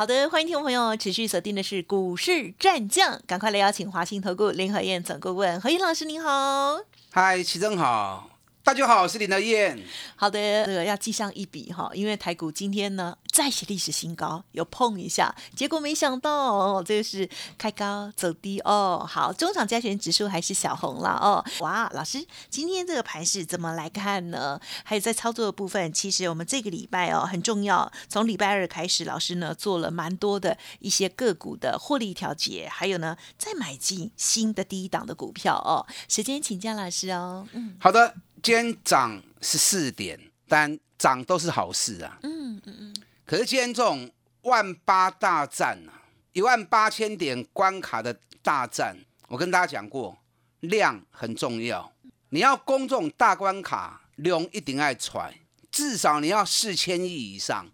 [0.00, 6.78] 好的，欢迎听众朋友持续锁定的是股市战将，赶快来邀请华兴投顾林和燕总顾问何燕老师，您好。
[7.12, 8.29] 嗨，齐正好。
[8.62, 9.82] 大家好，我是林德燕。
[10.14, 19.04] 好的，这个要记上一笔哈，因为台股今天呢再写历史新高，有碰一下，结果没想到哦，这个是开高走低哦。
[19.08, 21.42] 好，中场加权指数还是小红了哦。
[21.60, 24.60] 哇，老师，今天这个盘势怎么来看呢？
[24.84, 35.86] 还有在操作的部分，其实我们这个礼拜哦很重要，从礼拜二开始，老师呢做了蛮多的一些个股的获利调节，还有呢再买进新的第一档的股票哦。
[36.08, 37.48] 时间请教老师哦。
[37.52, 38.14] 嗯，好的。
[38.42, 42.18] 今天涨十四点，但涨都是好事啊。
[42.22, 42.96] 嗯嗯嗯。
[43.26, 44.10] 可是今天这种
[44.42, 45.92] 万八大战啊，
[46.32, 48.96] 一万八千点关卡的大战，
[49.28, 50.16] 我跟大家讲过，
[50.60, 51.92] 量很重要。
[52.30, 55.34] 你要攻这种大关卡，量一定要踹，
[55.70, 57.70] 至少你要四千亿以上。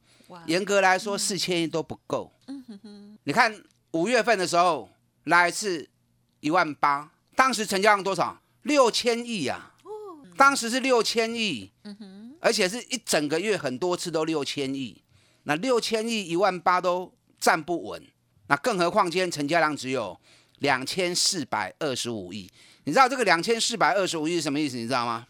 [0.46, 2.32] 严格来说，四千亿都不够。
[2.48, 3.18] 嗯哼哼。
[3.22, 4.90] 你看五月份的时候
[5.24, 5.88] 来一次
[6.40, 8.42] 一万八，当时成交量多少？
[8.62, 9.70] 六千亿呀。
[10.36, 11.70] 当时是六千亿，
[12.40, 15.02] 而且是一整个月很多次都六千亿，
[15.44, 18.06] 那六千亿一万八都站不稳，
[18.48, 20.18] 那更何况今天成交量只有
[20.58, 22.50] 两千四百二十五亿，
[22.84, 24.76] 你知道这个两千四百二十五亿是什么意思？
[24.76, 25.26] 你知道吗？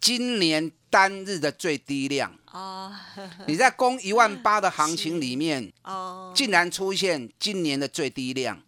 [0.00, 2.90] 今年单日的最低量哦，
[3.46, 8.60] 你在攻一万八的行情里面哦，竟然出现今年的最低量，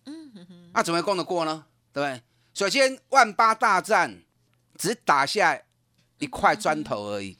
[0.74, 1.64] 那怎么会攻得过呢？
[1.92, 2.22] 对不对？
[2.52, 4.22] 首先万八大战。
[4.82, 5.56] 只打下
[6.18, 7.38] 一块砖头而已，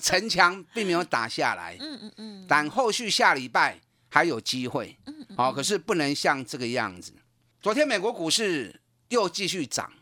[0.00, 1.76] 城墙并没有打下来。
[1.80, 2.46] 嗯嗯嗯。
[2.48, 4.96] 但后续下礼拜还有机会。
[5.06, 5.36] 嗯嗯。
[5.36, 7.12] 好，可是不能像这个样子。
[7.60, 9.92] 昨天美国股市又继续涨，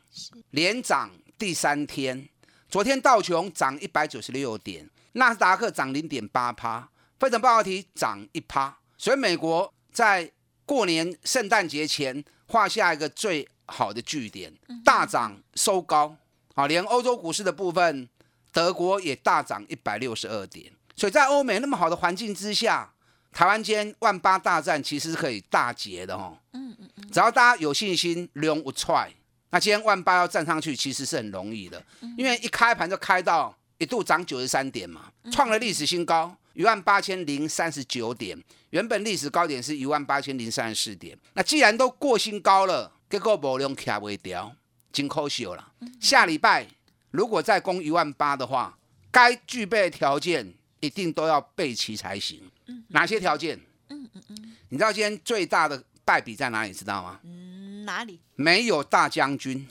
[0.50, 2.28] 连涨第三天。
[2.68, 8.78] 昨天道琼涨一百九十六点，纳斯达克涨零点八趴，非城半导体涨一趴。
[8.98, 10.30] 所以美国在
[10.66, 13.48] 过年圣诞节前画下一个最。
[13.70, 14.50] 好的据点
[14.82, 16.16] 大涨收高，
[16.54, 18.08] 啊，连欧洲股市的部分，
[18.50, 20.72] 德国也大涨一百六十二点。
[20.96, 22.90] 所以在欧美那么好的环境之下，
[23.30, 26.38] 台湾间万八大战其实是可以大捷的哦。
[26.54, 29.12] 嗯嗯嗯，只要大家有信心，龙不踹，
[29.50, 31.84] 那今天万八要站上去其实是很容易的，
[32.16, 41.18] 因为一开盘就开到一度涨九十三点嘛，创了历史新高，一万八千零三十九点，原本历史高点是一万八千零三十四点。
[41.34, 42.92] 那既然都过新高了。
[43.10, 44.54] 结果无量卡未掉，
[44.92, 45.72] 真可惜了。
[45.98, 46.68] 下礼拜
[47.10, 48.76] 如果再攻一万八的话，
[49.10, 52.42] 该具备的条件一定都要备齐才行。
[52.88, 53.58] 哪些条件？
[53.88, 54.56] 嗯嗯嗯。
[54.68, 56.70] 你知道今天最大的败笔在哪里？
[56.74, 57.18] 知道吗？
[57.24, 58.20] 嗯，哪里？
[58.34, 59.66] 没有大将军。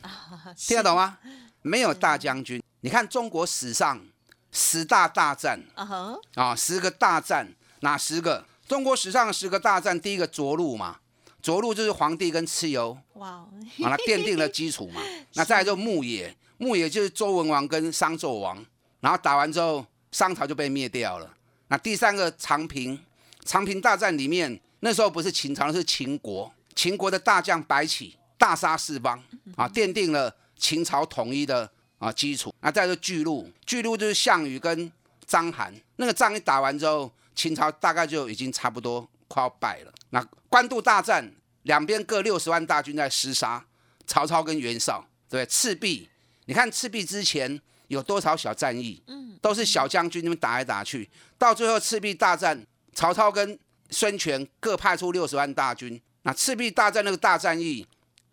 [0.56, 1.20] 听得懂吗？
[1.62, 2.60] 没有大将军。
[2.82, 4.04] 你看中国史上
[4.52, 8.44] 十大大战啊啊，十个大战，哪十个？
[8.68, 10.98] 中国史上十个大战，第一个涿鹿嘛。
[11.42, 13.48] 着陆就是皇帝跟蚩尤，哇，
[13.80, 15.02] 把它奠定了 基础嘛。
[15.36, 18.66] 那再来就牧野，牧野就是周文王跟商纣王，
[19.00, 21.34] 然后打完之后，商朝就被灭掉了。
[21.70, 23.00] 那第三个长平，
[23.46, 29.24] 长平大战里面，那时候不是秦朝，是秦国，秦国的大将白起大杀四方，
[29.56, 31.70] 啊，奠定了秦朝统一的
[32.00, 32.54] 啊基础。
[32.60, 34.92] 那再就巨鹿，巨鹿就是项羽跟
[35.26, 39.94] 章邯，那个仗一打完之后，秦朝大概就已经差不多快要败了。
[40.10, 41.32] 那官渡大战，
[41.64, 43.64] 两边各六十万大军在厮杀，
[44.08, 46.10] 曹操跟袁绍，对赤壁，
[46.46, 49.04] 你看赤壁之前有多少小战役？
[49.06, 53.58] 嗯，都是小将军那边打来打去，到最后赤壁大战，曹操跟
[53.92, 57.86] 孙权各派出六十万大军，那赤壁大战那个大战役，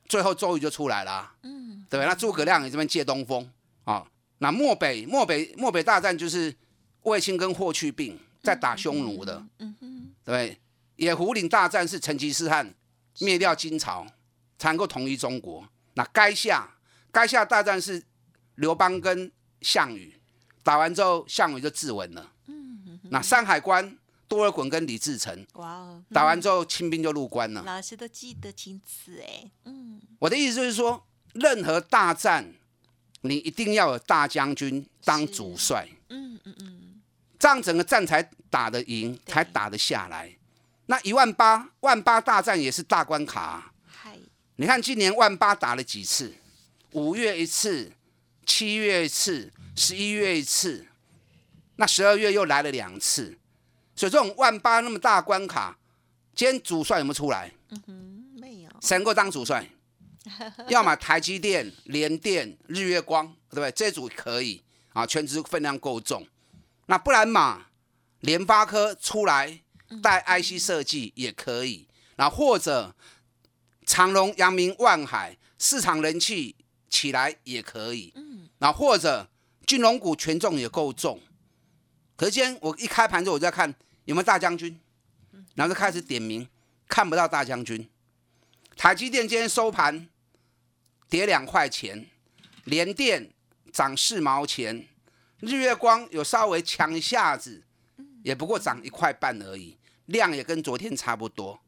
[0.09, 3.50] 最后周瑜就出来了，嗯，对那诸葛亮也这边借东风
[3.85, 4.07] 啊，
[4.39, 6.55] 那漠北漠北漠北大战就是
[7.03, 10.61] 卫青跟霍去病在打匈奴的，嗯哼，对。
[10.96, 12.73] 野狐岭大战是成吉思汗
[13.19, 14.06] 灭掉金朝，
[14.56, 15.69] 才能够统一中国。
[15.94, 16.76] 那垓下
[17.12, 18.00] 垓下大战是
[18.55, 20.20] 刘邦跟项羽
[20.62, 22.31] 打完之后，项羽就自刎了。
[22.46, 23.99] 嗯，那山海关
[24.29, 27.64] 多尔衮跟李自成，哇哦，打完之后清兵就入关了。
[27.64, 29.50] 老师都记得清楚哎。
[29.64, 32.55] 嗯，我的意思就是说，任何大战
[33.23, 35.88] 你一定要有大将军当主帅。
[36.08, 36.84] 嗯嗯嗯，
[37.44, 40.35] 这样整个战才打得赢，才打得下来。
[40.87, 43.70] 那一万八万八大战也是大关卡。
[43.87, 44.17] 嗨，
[44.56, 46.32] 你看今年万八打了几次？
[46.93, 47.93] 五月一次，
[48.46, 50.87] 七月一次，十一月一次，
[51.76, 53.38] 那十二月又来了两次，
[53.94, 55.76] 所以这种万八那么大关卡，
[56.35, 57.52] 今天主帅有没有出来？
[57.69, 58.70] 嗯哼，没有。
[58.81, 59.69] 谁能够当主帅？
[60.69, 63.70] 要么台积电、联电、日月光，对不对？
[63.73, 64.62] 这组可以
[64.94, 66.26] 啊，全职分量够重。
[66.87, 67.67] 那不然嘛，
[68.21, 69.61] 联发科出来
[70.03, 72.95] 带 IC 设计也可以，然后或者
[73.87, 76.57] 长隆、阳明、万海市场人气
[76.89, 78.13] 起来也可以。
[78.17, 79.29] 嗯，然后或者
[79.67, 81.21] 金融股权重也够重。
[82.17, 84.79] 可是今天我一开盘之后，我就在看有没有大将军，
[85.55, 86.49] 然后就开始点名，
[86.89, 87.89] 看不到大将军。
[88.77, 90.09] 台积电今天收盘
[91.09, 92.07] 跌两块钱，
[92.65, 93.33] 联电
[93.73, 94.89] 涨四毛钱，
[95.44, 97.62] 日月光有稍微强一下子，
[98.23, 99.76] 也不过涨一块半而已，
[100.06, 101.61] 量也跟昨天差不多。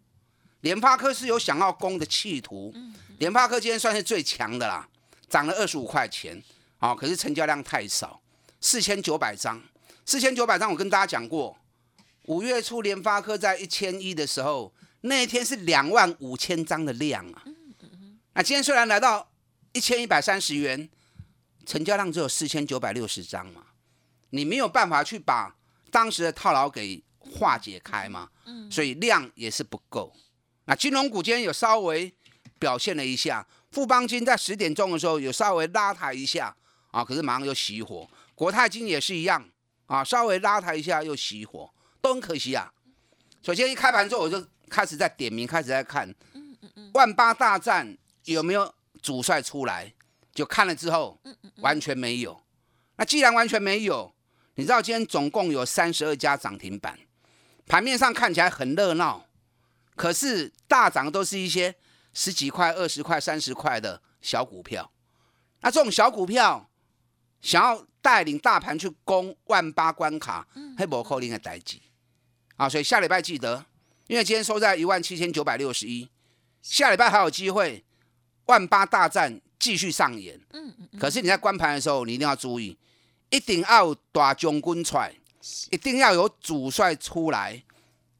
[0.60, 2.74] 联发科是有想要攻的企图，
[3.18, 4.88] 联发科今天算是最强的啦，
[5.28, 6.42] 涨了二十五块钱，
[6.78, 8.20] 啊，可是成交量太少，
[8.60, 9.62] 四千九百张，
[10.04, 11.56] 四千九百张，我跟大家讲过，
[12.24, 14.72] 五月初联发科在一千一的时候。
[15.02, 17.44] 那一天是两万五千张的量啊，
[18.32, 19.30] 那今天虽然来到
[19.72, 20.88] 一千一百三十元，
[21.66, 23.66] 成交量只有四千九百六十张嘛，
[24.30, 25.54] 你没有办法去把
[25.90, 28.30] 当时的套牢给化解开嘛，
[28.70, 30.10] 所以量也是不够。
[30.64, 32.14] 那金融股今天有稍微
[32.58, 36.56] 表现了一下，富邦金在十点钟的时候有稍微拉抬一下
[36.92, 38.08] 啊，可是马上又熄火。
[38.34, 39.46] 国泰金也是一样
[39.86, 41.70] 啊，稍微拉抬一下又熄火，
[42.00, 42.72] 都很可惜啊。
[43.42, 44.42] 首先一开盘之后我就。
[44.68, 46.12] 开始在点名，开始在看，
[46.92, 49.94] 万八大战有没有主帅出来？
[50.36, 51.18] 就看了之后，
[51.56, 52.40] 完全没有。
[52.96, 54.14] 那既然完全没有，
[54.54, 56.98] 你知道今天总共有三十二家涨停板，
[57.66, 59.26] 盘面上看起来很热闹，
[59.96, 61.74] 可是大涨都是一些
[62.12, 64.92] 十几块、二十块、三十块的小股票。
[65.62, 66.70] 那这种小股票
[67.40, 70.46] 想要带领大盘去攻万八关卡，
[70.76, 71.82] 黑博扣零的代级
[72.56, 72.68] 啊！
[72.68, 73.64] 所以下礼拜记得。
[74.08, 76.08] 因为今天收在一万七千九百六十一，
[76.62, 77.84] 下礼拜还有机会，
[78.44, 80.40] 万八大战继续上演。
[80.52, 80.98] 嗯嗯。
[80.98, 82.76] 可是你在关盘的时候，你一定要注意，
[83.30, 85.14] 一定要大将军出来，
[85.70, 87.62] 一定要有主帅出来，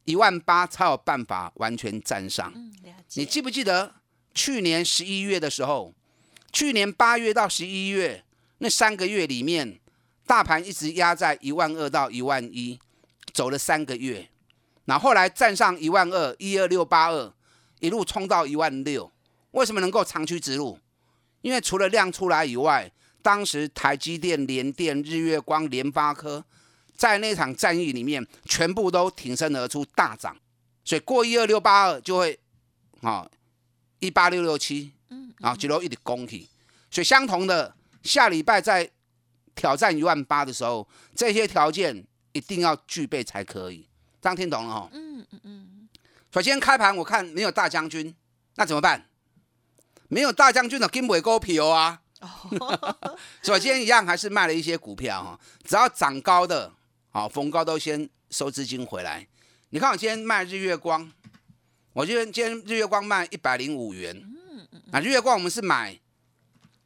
[0.05, 2.51] 一万八才有办法完全站上。
[2.55, 2.73] 嗯，
[3.15, 3.95] 你记不记得
[4.33, 5.93] 去年十一月的时候，
[6.51, 8.23] 去年八月到十一月
[8.59, 9.79] 那三个月里面，
[10.25, 12.79] 大盘一直压在一万二到一万一，
[13.33, 14.29] 走了三个月。
[14.85, 17.33] 那后来站上一万二，一二六八二，
[17.79, 19.11] 一路冲到一万六，
[19.51, 20.79] 为什么能够长驱直入？
[21.47, 22.91] 因为除了量出来以外，
[23.21, 26.43] 当时台积电、联电、日月光、联发科
[26.93, 30.35] 在那场战役里面，全部都挺身而出大涨，
[30.83, 32.37] 所以过一二六八二就会
[32.99, 33.25] 啊
[33.99, 36.49] 一八六六七，嗯，啊一路一直攻起，
[36.91, 37.73] 所以相同的
[38.03, 38.91] 下礼拜在
[39.55, 40.85] 挑战一万八的时候，
[41.15, 43.87] 这些条件一定要具备才可以。
[44.21, 45.89] 这样听懂了哈，嗯嗯嗯。
[46.29, 48.13] 首先开盘我看没有大将军，
[48.55, 49.05] 那怎么办？
[50.07, 52.01] 没有大将军的金尾高皮啊。
[53.43, 56.73] 所以今天一样还是卖了一些股票哈，只要涨高的，
[57.11, 59.27] 好逢高都先收资金回来。
[59.69, 61.11] 你看我今天卖日月光，
[61.93, 64.23] 我今天今天日月光卖一百零五元。
[64.85, 65.99] 那日月光我们是买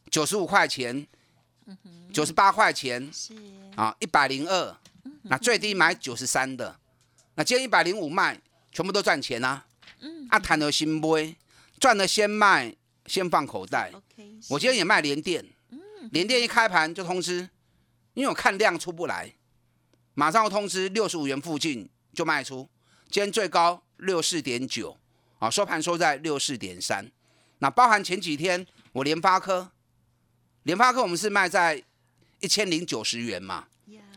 [0.10, 1.08] 九十五块钱，
[2.12, 3.34] 九十八块钱，是
[3.76, 4.76] 啊，一百零二，
[5.24, 6.76] 那最低买九十三的。
[7.36, 8.42] 那今天一百零五卖，
[8.72, 9.66] 全部都赚钱啊！
[10.02, 11.38] 嗯，啊，谈了新杯，
[11.80, 12.76] 赚了先卖，
[13.12, 13.92] 先放口袋。
[14.48, 15.80] 我今天也卖连电，嗯，
[16.14, 17.50] 连电一开盘就通知，
[18.14, 19.34] 因为我看量出不来，
[20.14, 22.70] 马上要通知六十五元附近就卖出。
[23.10, 24.98] 今天最高六四点九，
[25.40, 27.12] 啊，收盘收在六四点三。
[27.60, 29.72] 那包含前几天我联发科，
[30.64, 31.84] 联发科我们是卖在
[32.40, 33.68] 一千零九十元嘛，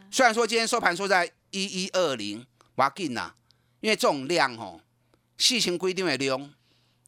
[0.08, 2.46] 虽然说今天收盘收在一一二零。
[2.76, 3.32] 挖紧呐，
[3.78, 4.80] 因为这种量哦，
[5.38, 6.52] 细情规定的量，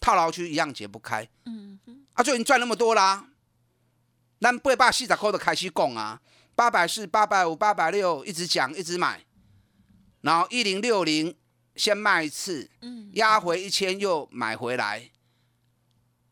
[0.01, 1.29] 套牢区一样解不开。
[1.45, 3.29] 嗯哼，啊，就已经赚那么多啦。
[4.41, 6.21] 咱八百四十块的开始讲啊，
[6.55, 9.25] 八百四、八百五、八百六，一直讲，一直买。
[10.21, 11.35] 然后一零六零
[11.75, 15.11] 先卖一次，嗯，压回一千又买回来。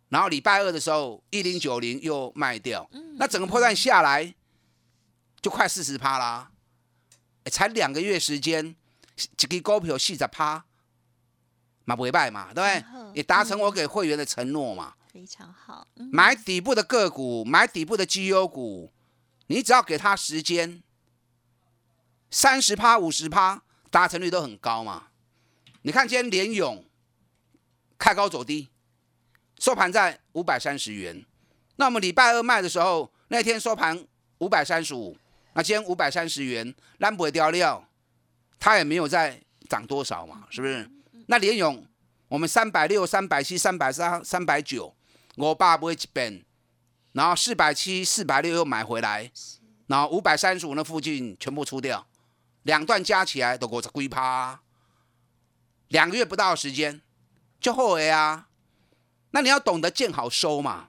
[0.09, 4.35] 然后礼拜二的时候一零九零又卖掉，那整个破绽下来
[5.41, 6.51] 就快四十趴啦，
[7.51, 8.77] 才两个月时间。
[9.17, 10.65] 一个股票四十趴，
[11.85, 12.85] 嘛不会卖嘛，对不对？
[13.15, 14.95] 也达成我给会员的承诺嘛。
[15.13, 15.87] 非常好。
[16.11, 18.93] 买底部的个股，买底部的绩优股，
[19.47, 20.83] 你只要给他时间，
[22.31, 25.09] 三十趴、五十趴，达成率都很高嘛。
[25.83, 26.85] 你看今天联勇
[27.99, 28.71] 开高走低，
[29.59, 31.25] 收盘在五百三十元，
[31.77, 34.05] 那我们礼拜二卖的时候，那天收盘
[34.39, 35.17] 五百三十五，
[35.53, 37.87] 那今天五百三十元，蓝不掉料，
[38.59, 40.91] 它也没有再涨多少嘛，是不是？
[41.27, 41.87] 那联勇，
[42.29, 44.95] 我们三百六、三百七、三百三、三百九，
[45.37, 46.45] 我爸不会一变，
[47.13, 49.31] 然后四百七、四百六又买回来，
[49.87, 52.07] 然后五百三十五那附近全部出掉，
[52.63, 54.61] 两段加起来都五十几趴，
[55.89, 57.01] 两个月不到的时间
[57.61, 58.49] 就后悔啊！
[59.31, 60.89] 那你要懂得见好收嘛。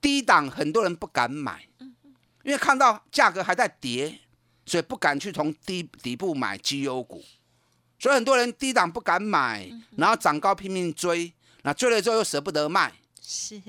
[0.00, 1.68] 低档很多人不敢买，
[2.42, 4.20] 因为看到价格还在跌，
[4.66, 7.24] 所以不敢去从低底部买绩优股。
[8.02, 11.32] 所以很多人低档不敢买，然后涨高拼命追，
[11.62, 13.62] 那追了之后又舍不得卖，是，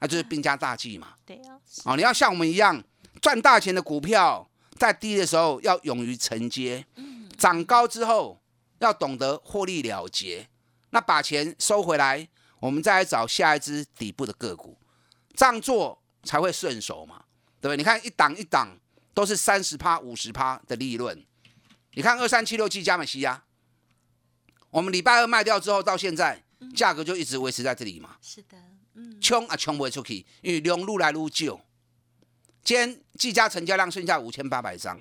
[0.00, 1.14] 那就是兵家大忌嘛。
[1.24, 1.54] 对啊，
[1.84, 2.82] 哦，你要像我们一样
[3.22, 6.84] 赚大钱的股票，在低的时候要勇于承接，
[7.36, 8.42] 涨高之后
[8.80, 10.48] 要懂得获利了结，
[10.90, 12.26] 那把钱收回来，
[12.58, 14.76] 我们再来找下一只底部的个股，
[15.36, 17.22] 这样做才会顺手嘛，
[17.60, 17.76] 对不对？
[17.76, 18.76] 你看一档一档
[19.14, 21.24] 都是三十趴、五十趴的利润，
[21.92, 23.44] 你看二三七六七加美西亚。
[24.70, 26.42] 我们礼拜二卖掉之后，到现在
[26.76, 28.16] 价格就一直维持在这里嘛。
[28.20, 28.56] 是的，
[28.94, 31.60] 嗯，冲啊冲不会出去，因为量愈来愈旧。
[32.62, 35.00] 今天季家成交量剩下五千八百张，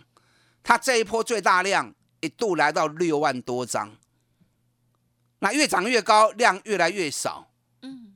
[0.63, 3.97] 它这一波最大量一度来到六万多张。
[5.39, 7.51] 那越涨越高，量越来越少。
[7.81, 8.15] 嗯，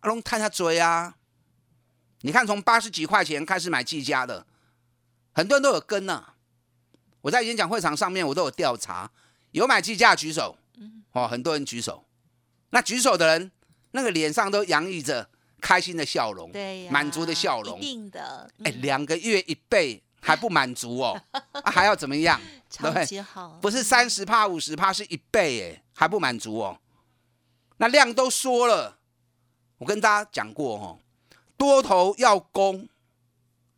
[0.00, 1.16] 阿龙看下嘴啊！
[2.20, 4.46] 你看，从八十几块钱开始买季家的，
[5.32, 6.24] 很多人都有跟呢。
[7.22, 9.10] 我在演讲会场上面，我都有调查，
[9.50, 10.56] 有买季家举手。
[11.12, 12.04] 哦，很多人举手，
[12.70, 13.50] 那举手的人，
[13.92, 15.30] 那个脸上都洋溢着
[15.60, 18.50] 开心的笑容，对，满足的笑容，一定的。
[18.64, 21.20] 哎，两个月一倍还不满足哦，
[21.64, 22.40] 还要怎么样？
[22.68, 26.78] 超级好，不是三十帕、五十帕，是一倍哎，还不满足哦。
[27.78, 28.98] 那量都说了，
[29.78, 30.98] 我跟大家讲过哦，
[31.56, 32.88] 多头要攻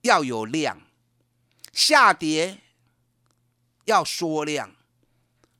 [0.02, 0.80] 要有量，
[1.72, 2.58] 下跌
[3.84, 4.74] 要缩量。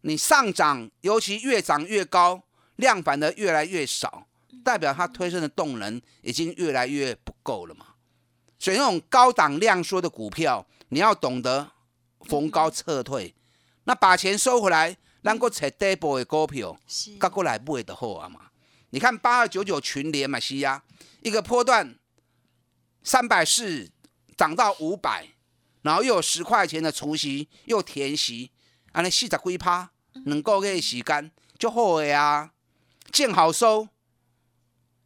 [0.09, 2.43] 你上涨，尤其越涨越高，
[2.77, 4.27] 量反而越来越少，
[4.65, 7.89] 代表它推升的动能已经越来越不够了嘛。
[8.59, 11.73] 所以那种高档量缩的股票，你要懂得
[12.23, 13.35] 逢高撤退，
[13.85, 16.75] 那把钱收回来，能够找底部的股票，
[17.21, 18.49] 赶过来买的好啊嘛。
[18.91, 20.83] 你看八二九九群联嘛，西亚
[21.21, 21.95] 一个波段
[23.03, 23.91] 三百四
[24.39, 25.29] 涨到五百，
[25.83, 28.51] 然后又有十块钱的除息，又填息，
[28.93, 29.91] 安尼四十几趴。
[30.27, 32.53] 能够给时间就好个啊，
[33.13, 33.89] 见好收。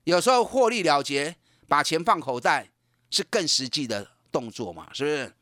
[0.05, 1.37] 有时候获利了结，
[1.69, 2.71] 把钱放口袋
[3.11, 5.35] 是更实际的动作嘛，是不是？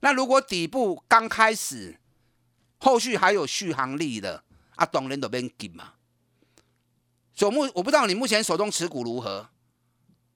[0.00, 1.98] 那如果底部刚开始，
[2.78, 4.44] 后续还有续航力的
[4.76, 5.94] 啊，懂人都变紧嘛。
[7.34, 9.48] 所目我不知道你目前手中持股如何，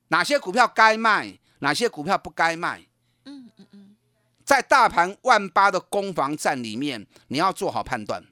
[0.09, 2.87] 哪些股票该卖，哪些股票不该卖。
[4.43, 8.25] 在大盘万八的攻防战里面，你要做好判断，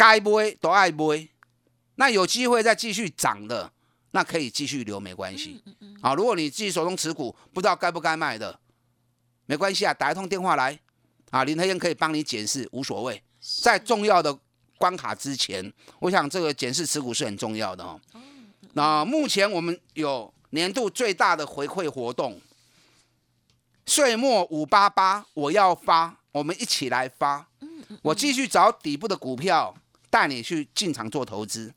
[0.00, 1.28] 该买都爱买。
[1.96, 3.70] 那有机会再继续涨的，
[4.12, 5.62] 那可以继续留，没关系。
[6.00, 8.58] 啊，如果你自己手中持股不知道该不该卖的，
[9.44, 10.80] 没关系啊，打一通电话来，
[11.28, 13.22] 啊，林特燕可以帮你检视，无所谓。
[13.62, 14.34] 在重要的
[14.78, 18.00] 关卡之前，我想这个检视持股是很重要的哦。
[18.72, 22.40] 那目前我们有年度最大的回馈活动。
[23.84, 27.46] 岁末五八八，我要发，我们一起来发。
[28.02, 29.74] 我继续找底部的股票，
[30.10, 31.72] 带你去进场做投资。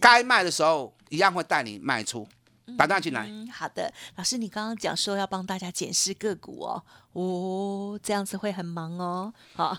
[0.00, 2.26] 该卖的时候，一样会带你卖出。
[2.78, 3.28] 打断进来。
[3.52, 9.30] 好的，老师，你刚刚讲说要帮大家检视个股哦，哦，这样子会很忙哦。
[9.54, 9.76] 好，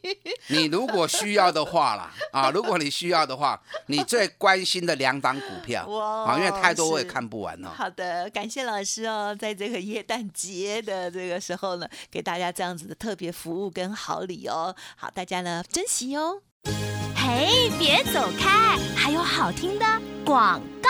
[0.48, 7.70] 你如果需要的话啦，啊，如果你需要的话，你最关心的两档股票，啊，因为太多我也看不完哦。
[7.74, 14.76] 好的，感谢老师哦，在这个耶诞节的这个时候呢，给大家这样子的特别服务跟好礼哦。
[14.96, 16.42] 好，大家呢珍惜哦。
[17.26, 19.84] 嘿，别走开，还有好听的
[20.24, 20.88] 广告。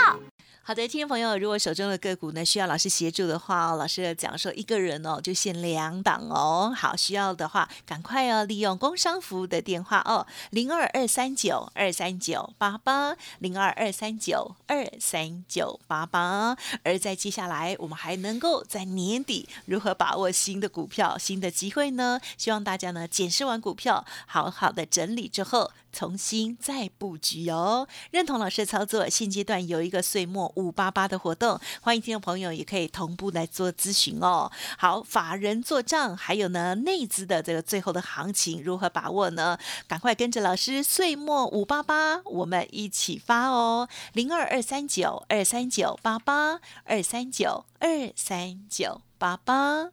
[0.62, 6.74] 好的，听众朋友，如果手中的个股呢需要老师协助的话哦，老师讲说一个人哦就限两档哦。
[6.76, 16.54] 好，需要的话赶快哦利用工商服务的电话哦，零二二三九二三九八八零二二三九二三九八八。
[16.82, 22.20] 而在接下来，我们还能够在年底如何把握新的股票、新的机会呢？
[22.36, 25.70] 希望大家呢检视完股票，好好的整理之后。
[25.96, 27.88] 重新再布局哦。
[28.10, 34.52] 认同老师的操作，现阶段有一个岁末五八八的活动，欢迎听众朋友也可以同步来做咨询哦。
[34.76, 39.58] 好，法人做账，还有呢内资的这个最后的行情如何把握呢？
[39.88, 49.92] 赶快跟着老师岁末五八八，我们一起发哦，零二二三九二三九八八二三九二三九八八。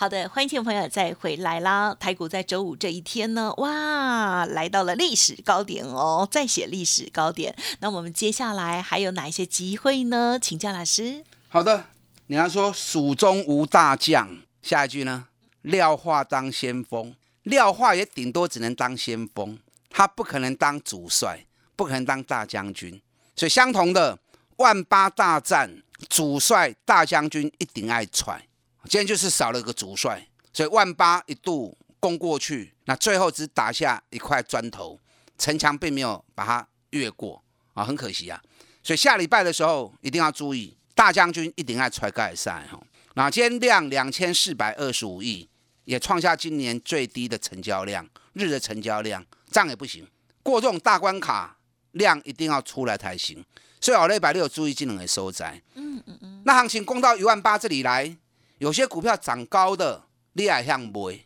[0.00, 1.94] 好的，欢迎听众朋友再回来啦！
[2.00, 7.54] 台股在周五这一天呢，哇，来到了历史高点哦，再写历史高点。
[7.80, 10.38] 那我们接下来还有哪一些机会呢？
[10.40, 11.22] 请教老师。
[11.50, 11.84] 好的，
[12.28, 15.26] 你要说蜀中无大将，下一句呢？
[15.60, 19.58] 廖化当先锋，廖化也顶多只能当先锋，
[19.90, 21.44] 他不可能当主帅，
[21.76, 22.98] 不可能当大将军。
[23.36, 24.18] 所以相同的，
[24.56, 28.46] 万八大战，主帅大将军一定爱踹。
[28.84, 34.98] 今天就是少了个主帅，所以万八一度攻过去，那最后只打下一块砖头，
[35.36, 37.42] 城墙并没有把它越过
[37.74, 38.42] 啊，很可惜啊。
[38.82, 42.80] 所以下礼拜的时候一定要注意，大将军一定要踹盖赛哈。
[43.14, 45.46] 那今天量两千四百二十五亿，
[45.84, 50.08] 也创下今年最低的成交量，日的成交量，这样也不行。
[50.42, 51.58] 过这种大关卡，
[51.92, 53.44] 量一定要出来才行。
[53.78, 55.62] 所以好了一百六注意技能的收窄。
[55.74, 56.42] 嗯嗯嗯。
[56.46, 58.16] 那行情攻到一万八这里来。
[58.60, 61.18] 有些股票涨高的厉害像买，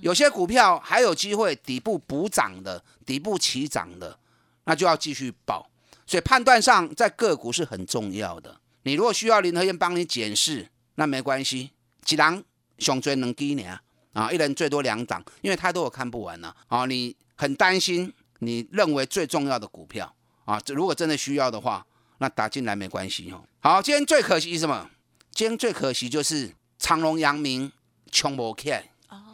[0.00, 4.18] 有些股票还有机会底部补涨的、底部起涨的，
[4.64, 5.70] 那就要继续保。
[6.04, 8.60] 所以判断上在个股是很重要的。
[8.82, 11.70] 你如果需要林和燕帮你检视，那没关系，
[12.04, 12.42] 几档
[12.78, 13.80] 熊追能给你啊，
[14.12, 16.86] 啊，一人最多两档，因为太多我看不完了啊。
[16.86, 20.12] 你很担心，你认为最重要的股票
[20.44, 21.86] 啊，这如果真的需要的话，
[22.18, 23.44] 那打进来没关系哦。
[23.60, 24.90] 好，今天最可惜什么？
[25.30, 26.52] 今天最可惜就是。
[26.84, 27.72] 长隆、阳明
[28.12, 28.84] 穷不起来，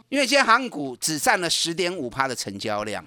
[0.09, 3.05] 因为今天航股只占了十点五趴的成交量，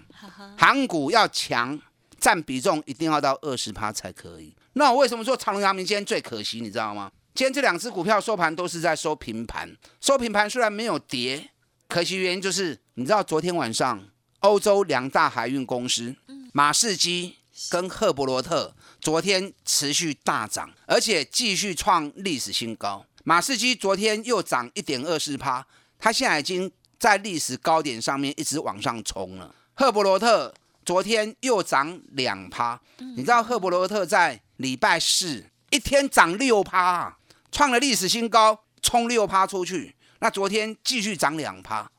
[0.58, 1.80] 航股要强，
[2.20, 4.54] 占比重一定要到二十趴才可以。
[4.74, 6.60] 那我为什么说长隆、阳明今天最可惜？
[6.60, 7.10] 你知道吗？
[7.34, 11.52] 今天这两只股票收盘都是在收平盘，收平盘虽然没有跌，
[11.88, 14.04] 可惜原因就是你知道昨天晚上
[14.40, 16.14] 欧洲两大海运公司
[16.52, 17.38] 马士基
[17.70, 23.06] 跟赫伯罗特昨天持续大涨，而且继续创历史新高。
[23.24, 25.66] 马士基昨天又涨一点二四趴，
[25.98, 29.54] 它现在已经在历史高点上面一直往上冲了。
[29.74, 30.54] 赫伯罗特
[30.86, 37.18] 昨天又涨两趴，你知道赫伯罗特在礼拜四一天涨六趴，
[37.52, 39.96] 创了历史新高，冲六趴出去。
[40.20, 41.90] 那昨天继续涨两趴。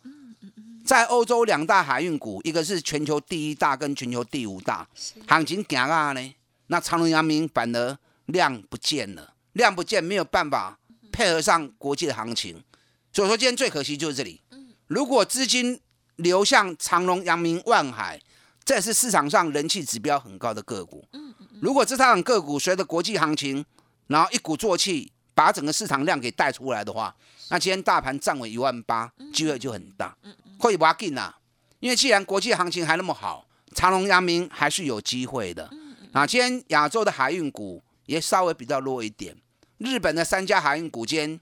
[0.85, 4.87] 在欧洲两大海运股，一个是全球第一大跟全球第五大，
[5.27, 6.35] 行情行啊呢？
[6.67, 10.79] 那长隆、阳明反而量不见了，量不见没有办法。
[11.15, 12.61] 配合上国际的行情，
[13.13, 14.41] 所以说今天最可惜就是这里。
[14.89, 15.81] 如果资金
[16.17, 18.21] 流向长隆、阳明、万海，
[18.65, 21.07] 这也是市场上人气指标很高的个股。
[21.63, 23.65] 如果这档个股随着国际行情，
[24.09, 27.15] 然后一鼓作气把整个市场量给带出来的话，
[27.49, 30.17] 那今天大盘站稳一万八，机会就很大。
[30.59, 31.39] 可以不要紧啊，
[31.79, 35.71] 因为既然国际行情还那么好，长隆、阳明还是有机会的。
[36.13, 39.37] 啊，今天亚洲的海运股也稍微比较弱一点。
[39.85, 41.39] 日本的三家海运股间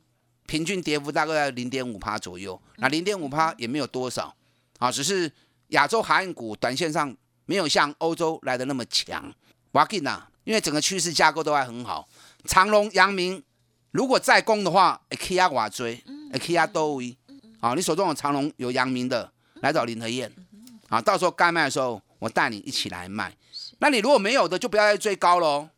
[0.47, 4.35] 平均跌幅大概在零点五趴左右，那零点五趴也没有多少
[4.79, 5.31] 啊，只是
[5.69, 9.33] 亚洲海运股短线上没有像欧洲来的那么强。
[9.71, 12.09] 瓦金呐，因为整个趋势架构都还很好。
[12.45, 13.43] 长隆、阳明
[13.93, 16.03] 如果再攻的话，可以压瓦追，
[16.33, 17.17] 可以压多维
[17.61, 17.75] 啊。
[17.75, 20.31] 你手中有长隆、有阳明的，来找林和燕
[20.89, 23.35] 啊，到时候该卖的时候，我带你一起来卖。
[23.79, 25.69] 那你如果没有的，就不要再追高喽。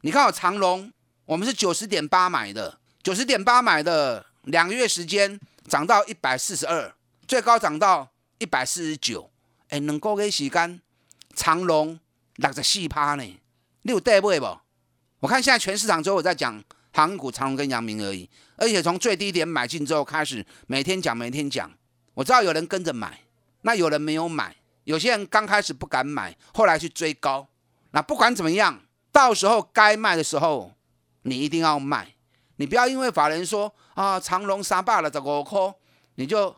[0.00, 0.90] 你看我长隆。
[1.26, 6.94] 我们是九十点八买的，九十点八买的，两个月时间涨到一百四十二，
[7.26, 9.30] 最高涨到一百四十九，
[9.68, 10.80] 哎，能够给洗干，
[11.34, 11.98] 长隆
[12.36, 13.22] 六十四趴呢，
[13.82, 14.58] 你有带位不？
[15.20, 21.72] 我看现在全市场只有我在讲航股长隆跟阳明而已，而且从最低点买进之后开始，每天讲每天讲。
[22.12, 23.20] 我知道有人跟着买，
[23.62, 27.48] 那有人没有买，有些人刚开始不敢买，后来去追高。
[27.92, 30.73] 那不管怎么样，到时候该卖的时候，
[31.24, 32.14] 你一定要卖。
[32.56, 35.58] 你不要因为法人说啊长隆杀霸了这个块，
[36.14, 36.56] 你就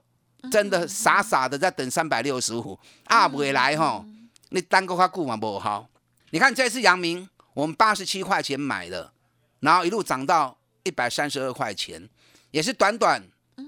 [0.53, 4.05] 真的傻傻的在等三百六十五啊不会来哈。
[4.51, 5.89] 你单个块股嘛不好。
[6.31, 9.13] 你看这次阳明，我们八十七块钱买的，
[9.61, 12.09] 然后一路涨到一百三十二块钱，
[12.51, 13.23] 也是短短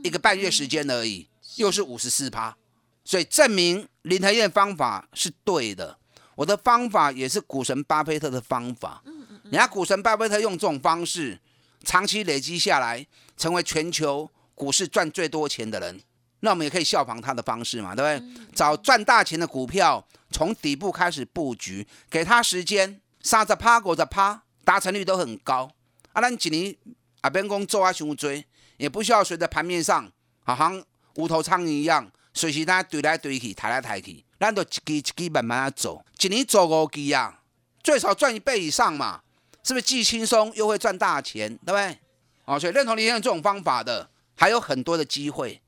[0.05, 1.29] 一个半月时间而已。
[1.57, 2.57] 又是五十四趴，
[3.05, 5.99] 所以证明林和燕方法是对的。
[6.37, 9.03] 我的方法也是股神巴菲特的方法。
[9.51, 11.39] 人家股神巴菲特用这种方式，
[11.85, 13.07] 长期累积下来，
[13.37, 16.01] 成为全球股市赚最多钱的人。
[16.41, 18.47] 那我们也可以效仿他的方式嘛，对不对？
[18.55, 25.71] 找赚大钱的股票，从底部开始布局，给他时间，杀着趴，过着趴，达成率都很高。
[26.13, 26.77] 啊，咱几年
[27.23, 28.45] 啊，边工做啊，熊追，
[28.77, 30.11] 也不需要随着盘面上，
[30.45, 30.83] 好像。
[31.15, 37.41] 无头苍蝇一样，随时它堆来堆去，抬来抬去，咱都一支一支慢慢走，一年做五支啊，
[37.83, 39.23] 最少赚一倍以上嘛，
[39.69, 41.99] 是不是既轻松又会赚大钱，对不对？
[42.47, 45.61] 哦，所以认同李先生这种方法的，还有很多的机会。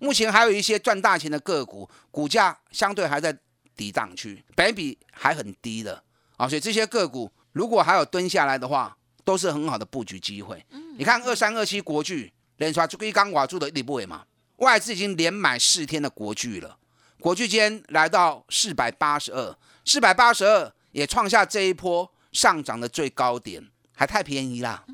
[0.00, 3.38] 目前还有一些赚大钱的个股，股价相对还在
[3.76, 6.02] 低档区，百比还很低的
[6.36, 10.66] 啊，所以这些个股如果还有蹲下来的话，都是很好的布局机会。
[10.98, 14.24] 你看二三二七国巨连刷就一刚瓦住的一部位嘛。
[14.56, 16.76] 外资已经连买四天的国巨了，
[17.20, 24.84] 国巨今天来到四百八十二，四百八十二也创下这一波上涨的最高点，还太便宜啦。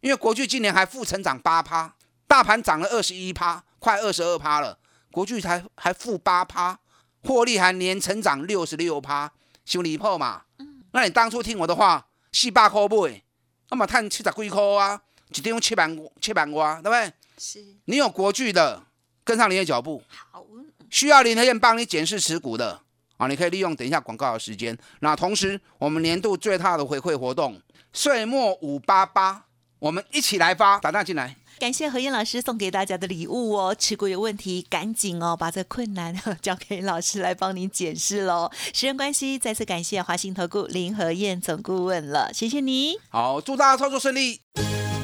[0.00, 1.94] 因为国巨今年还负成长八趴，
[2.26, 4.78] 大盘涨了二十一趴，快二十二趴了，
[5.12, 6.78] 国巨才还负八趴，
[7.22, 9.30] 获利还年成长六十六趴，
[9.66, 10.44] 修理破嘛。
[10.92, 13.22] 那你当初听我的话，四百块买，
[13.68, 15.02] 那么赚七十几块啊，
[15.34, 17.12] 一张七万七万块，对不对？
[17.36, 17.62] 是。
[17.84, 18.84] 你有国巨的。
[19.26, 20.46] 跟上你的脚步，好，
[20.88, 22.82] 需要林和燕帮你检视持股的
[23.16, 24.76] 啊，你可以利用等一下广告的时间。
[25.00, 27.60] 那同时，我们年度最大的回馈活动
[27.92, 29.44] 岁末五八八，
[29.78, 31.36] 我们一起来发，打电进来。
[31.58, 38.50] 感谢何燕老师送给大家的礼物哦，持股有问题赶紧哦，把这困难交给老师来帮您解释喽。
[38.74, 42.98] 时间关系，再次感谢华信投顾林何燕总顾问了，谢谢你。
[43.08, 44.42] 好，祝大家操作顺利。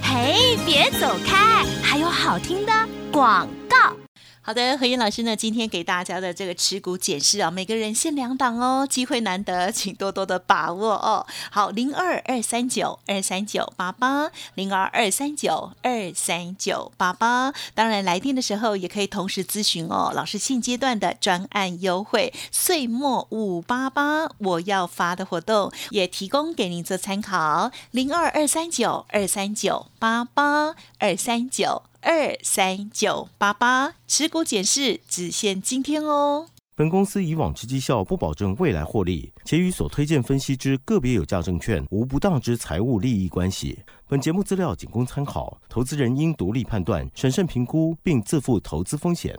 [0.02, 2.72] 嘿，别走开，还有好听的
[3.10, 4.01] 广告。
[4.44, 5.36] 好的，何燕老师呢？
[5.36, 11.24] 今天给大家的这个持股解释啊，每个人限两档哦，机会难得，请多多的把握哦。
[11.52, 17.54] 好，零二二三九二三九八八，零二二三九二三九八八。
[17.72, 20.10] 当然，来电的时候也可以同时咨询哦。
[20.12, 27.70] 老师现阶段的专案优惠，岁末五八八我要发的活动，也提供给您做参考。
[27.92, 31.84] 零二二三九二三九八八二三九。
[32.02, 36.48] 二三九八八持股检视只限今天哦。
[36.74, 43.78] 本公司以往之绩效不保证未来获利，且与所推荐分析之个别有价证券无不当之财务利益关系。
[44.08, 49.38] 本节目资料仅供参考，投资人应独立判断、审慎评估，并自负投资风险。